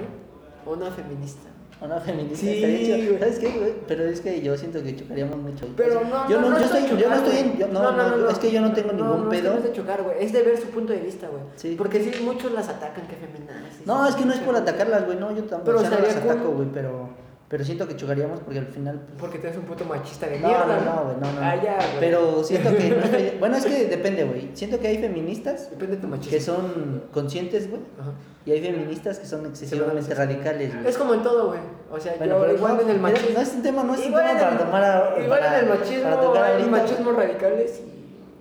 [0.64, 1.50] A una feminista.
[1.80, 2.36] Una feminista.
[2.46, 3.16] Sí.
[3.18, 3.72] ¿Sabes qué, güey?
[3.86, 5.66] Pero es que yo siento que chocaríamos mucho.
[5.76, 7.58] Pero O sea, no, yo no, no, yo estoy, yo no chocar, estoy en.
[7.58, 9.52] yo- no, no, es que yo no tengo ningún no, pedo.
[9.52, 10.16] no es de chocar, güey.
[10.24, 11.42] Es de ver su punto de vista, güey.
[11.56, 11.74] Sí.
[11.76, 13.86] Porque sí, muchos las atacan, que feminazis.
[13.86, 15.18] No, es que no es por atacarlas, güey.
[15.18, 15.64] No, yo tampoco.
[15.64, 16.30] Pero o sea, no las cool.
[16.30, 16.68] ataco, güey.
[16.72, 17.08] Pero,
[17.48, 19.00] pero siento que chocaríamos porque al final.
[19.06, 20.66] pues, Porque tú eres un puto machista de No, mierda.
[20.66, 21.46] no, no, güey, no, no.
[21.46, 22.00] Ah, ya, güey.
[22.00, 24.50] Pero siento que no estoy- Bueno, es que depende, güey.
[24.54, 26.30] Siento que hay feministas Depende de tu machismo.
[26.30, 27.82] que son conscientes, güey.
[28.00, 28.12] Ajá.
[28.46, 30.86] Y hay feministas que son excesivamente radicales, güey.
[30.88, 31.60] Es como en todo, güey.
[31.92, 33.28] O sea, Bueno, yo pero igual no, en el machismo.
[33.34, 35.70] no es un tema, no es un tema para tomar a- Igual para- en el
[35.78, 37.94] machismo para tocar ahorita, machismos radicales y.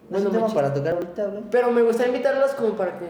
[0.09, 0.61] No es un tema machismo.
[0.61, 1.43] para tocar ahorita, güey.
[1.51, 3.05] Pero me gustaría invitarlas como para que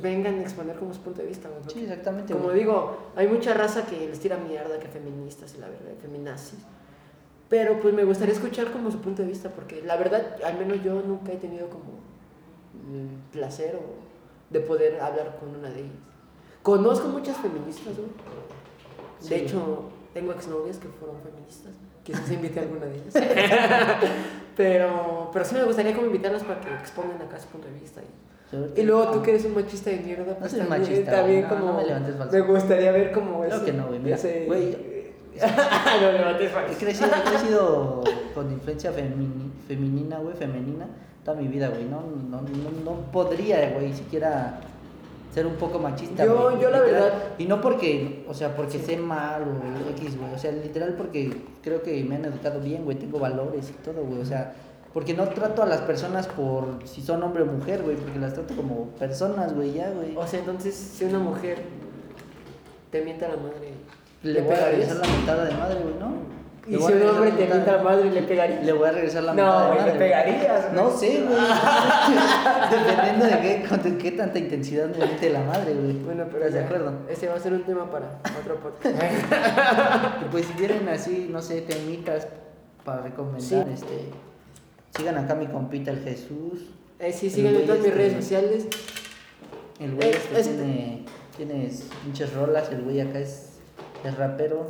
[0.00, 3.86] vengan a exponer como su punto de vista, Sí, exactamente, Como digo, hay mucha raza
[3.86, 6.60] que les tira mierda, que feministas y la verdad, feminazis.
[7.48, 10.82] Pero pues me gustaría escuchar como su punto de vista, porque la verdad, al menos
[10.82, 12.00] yo nunca he tenido como
[12.92, 15.92] el placer o de poder hablar con una de ellas.
[16.62, 18.08] Conozco muchas feministas, güey.
[19.28, 21.72] De hecho, tengo exnovias que fueron feministas.
[22.02, 23.14] Quizás invite a alguna de ellas.
[24.56, 28.00] pero, pero sí me gustaría como invitarlas para que expongan acá su punto de vista.
[28.00, 28.06] Y,
[28.76, 31.50] y luego tú que eres un machista de mierda, pues soy también, machista, también güey.
[31.52, 32.32] No, como no me levantes falso.
[32.32, 33.98] me gustaría ver como Claro ese- que no, güey.
[34.00, 34.76] Mira, ese- güey.
[36.00, 40.86] no levantes He crecido, he crecido con influencia femini- femenina, güey, femenina,
[41.24, 41.84] toda mi vida, güey.
[41.84, 44.60] No, no, no, no podría, güey, siquiera
[45.34, 46.24] ser un poco machista.
[46.24, 50.32] Yo- yo la verdad- Y no porque, o sea, porque sé mal o X, güey.
[50.32, 52.96] O sea, literal porque creo que me han educado bien, güey.
[52.96, 54.20] Tengo valores y todo, güey.
[54.20, 54.54] O sea,
[54.94, 57.96] porque no trato a las personas por si son hombre o mujer, güey.
[57.96, 60.16] Porque las trato como personas, güey, ya, güey.
[60.16, 61.58] O sea, entonces, si una mujer
[62.90, 63.74] te miente a la madre,
[64.22, 66.32] Le voy a regresar la mentada de madre, güey, ¿no?
[66.66, 68.64] Y si un hombre te mentada- miente a la madre, ¿le pegarías?
[68.64, 69.92] Le voy a regresar la No, mentada de güey, madre.
[69.92, 70.74] le pegarías, güey.
[70.84, 71.36] No sé, güey.
[72.86, 75.92] Dependiendo de qué, con qué tanta intensidad me mete la madre, güey.
[76.04, 76.92] Bueno, pero ¿Estás de acuerdo?
[77.10, 78.06] Ese va a ser un tema para
[78.40, 78.96] otro podcast.
[80.30, 82.28] Pues si quieren así, no sé, temitas
[82.84, 83.56] para recomendar, Sí.
[83.74, 84.08] este.
[84.96, 86.70] Sigan acá mi compita el Jesús.
[87.00, 88.66] eh, sí, síganme en todas mis este- redes sociales.
[89.80, 91.04] El güey Eh, este es- tiene,
[91.36, 91.70] tiene
[92.04, 93.54] pinches rolas, el güey acá es,
[94.04, 94.68] es rapero.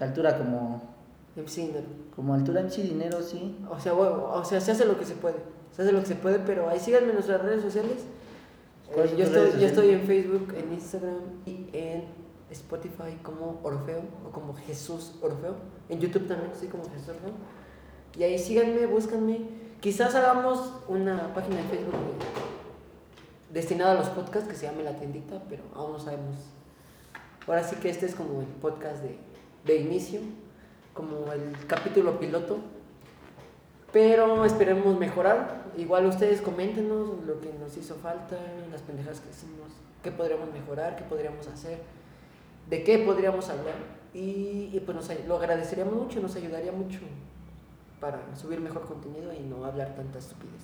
[0.00, 0.82] Altura como,
[1.36, 1.80] MC, ¿no?
[2.14, 3.56] como altura MC dinero, sí.
[3.70, 5.36] O sea, bueno, o sea, se hace lo que se puede.
[5.74, 7.98] Se hace lo que se puede, pero ahí síganme en nuestras redes sociales.
[8.92, 10.02] ¿Cuáles Eh, yo, estoy, redes yo estoy en?
[10.02, 12.04] Facebook, en Instagram y en
[12.50, 15.54] Spotify como Orfeo o como Jesús Orfeo.
[15.88, 17.30] En YouTube también estoy como Jesús Orfeo.
[18.18, 19.40] Y ahí síganme, búscanme.
[19.80, 24.92] Quizás hagamos una página de Facebook de- destinada a los podcasts que se llame La
[24.98, 26.36] Tiendita, pero aún no sabemos.
[27.46, 29.16] Ahora sí que este es como el podcast de,
[29.64, 30.20] de inicio,
[30.94, 32.58] como el capítulo piloto.
[33.92, 35.64] Pero esperemos mejorar.
[35.78, 38.36] Igual ustedes coméntenos lo que nos hizo falta,
[38.70, 39.68] las pendejas que hicimos,
[40.02, 41.78] qué podríamos mejorar, qué podríamos hacer,
[42.68, 43.76] de qué podríamos hablar.
[44.12, 46.98] Y, y pues nos, lo agradeceríamos mucho, nos ayudaría mucho
[48.00, 50.62] para subir mejor contenido y no hablar tanta estupidez.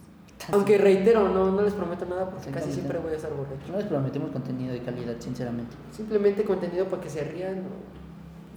[0.53, 3.71] Aunque reitero, no, no les prometo nada porque casi siempre voy a estar borracho.
[3.71, 5.75] No les prometemos contenido de calidad, sinceramente.
[5.91, 7.63] Simplemente contenido para que se rían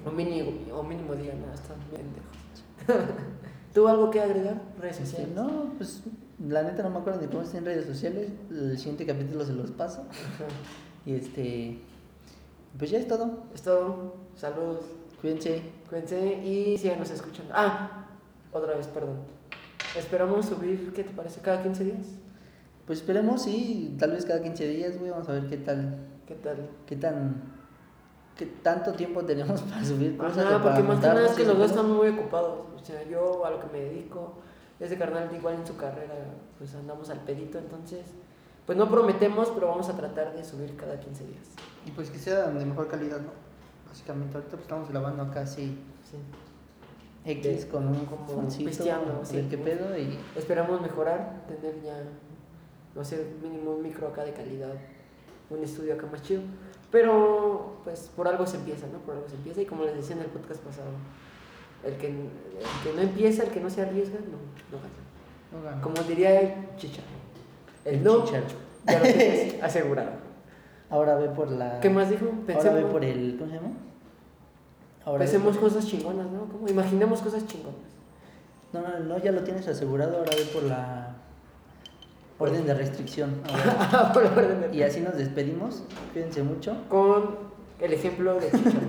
[0.05, 3.15] o, o mínimo, o mínimo digan, nada, están pendejos.
[3.73, 4.61] ¿Tú algo que agregar?
[4.81, 5.35] Redes Este, sociales.
[5.35, 6.03] no, pues
[6.45, 8.29] la neta no me acuerdo de cómo está en redes sociales.
[8.49, 10.01] El siguiente capítulo se los paso.
[10.09, 10.45] Ajá.
[11.05, 11.79] Y este.
[12.77, 13.43] Pues ya es todo.
[13.53, 14.15] Es todo.
[14.35, 14.79] Saludos.
[15.21, 15.61] Cuídense.
[15.89, 17.53] Cuídense y síganos escuchando.
[17.55, 18.06] Ah,
[18.51, 19.17] otra vez, perdón.
[19.95, 21.41] Esperamos subir, ¿qué te parece?
[21.41, 22.07] ¿Cada 15 días?
[22.85, 25.11] Pues esperemos, sí, tal vez cada 15 días, güey.
[25.11, 25.97] Vamos a ver qué tal.
[26.25, 26.69] ¿Qué tal?
[26.85, 27.57] Qué tan.
[28.37, 30.37] Qué tanto tiempo tenemos para subir cosas.
[30.37, 32.59] Ajá, porque más que nada es que los dos estamos muy ocupados.
[32.75, 34.35] O sea, yo a lo que me dedico,
[34.79, 36.13] ese carnal igual en su carrera,
[36.57, 38.05] pues andamos al pedito, entonces,
[38.65, 41.47] pues no prometemos, pero vamos a tratar de subir cada 15 días.
[41.85, 43.31] Y pues que sea de mejor calidad, ¿no?
[43.89, 45.77] Básicamente, ahorita pues estamos grabando acá así.
[46.09, 46.17] Sí.
[47.27, 47.95] X De- con un
[48.27, 48.71] foncito,
[49.23, 49.47] sí.
[49.49, 52.01] qué pedo y Esperamos mejorar, tener ya,
[52.95, 54.73] no sé, mínimo un micro acá de calidad,
[55.49, 56.41] un estudio acá más chido.
[56.91, 58.99] Pero, pues, por algo se empieza, ¿no?
[58.99, 59.61] Por algo se empieza.
[59.61, 60.87] Y como les decía en el podcast pasado,
[61.83, 62.15] el que, el
[62.83, 64.37] que no empieza, el que no se arriesga, no,
[64.71, 64.93] no gana.
[65.51, 65.81] no gano.
[65.81, 67.01] Como diría el Chicha.
[67.83, 68.45] El, El no, Chicharo.
[68.85, 70.11] ya lo tienes asegurado.
[70.89, 71.79] Ahora ve por la.
[71.81, 72.25] ¿Qué más dijo?
[72.25, 73.35] Ahora ve Pensemos, por el.
[73.37, 73.69] ¿Cómo se llama?
[75.07, 76.41] Ahora pensemos por- cosas chingonas, ¿no?
[76.51, 77.79] Como imaginemos cosas chingonas.
[78.73, 80.17] No, no, no, ya lo tienes asegurado.
[80.17, 81.15] Ahora ve por la.
[82.39, 83.41] Orden de restricción.
[83.49, 84.11] ahora.
[84.11, 85.83] Por orden de- y así nos despedimos.
[86.11, 86.75] Cuídense mucho.
[86.89, 87.37] Con
[87.79, 88.79] el ejemplo de Chicha.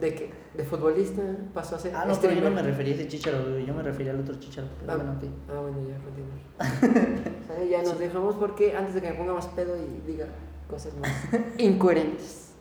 [0.00, 0.30] ¿De qué?
[0.54, 1.22] De futbolista
[1.54, 3.82] pasó a ser Ah, no, pero yo no me refería a ese chicharo, Yo me
[3.82, 4.66] refería al otro chicharo.
[4.80, 5.14] Pero Ah, bueno,
[5.48, 7.38] ah, bueno, ya continuamos.
[7.46, 10.26] Sale, ya nos dejamos porque antes de que me ponga más pedo y diga
[10.68, 11.10] cosas más
[11.58, 12.54] incoherentes.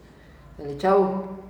[0.59, 1.42] Dale, chao.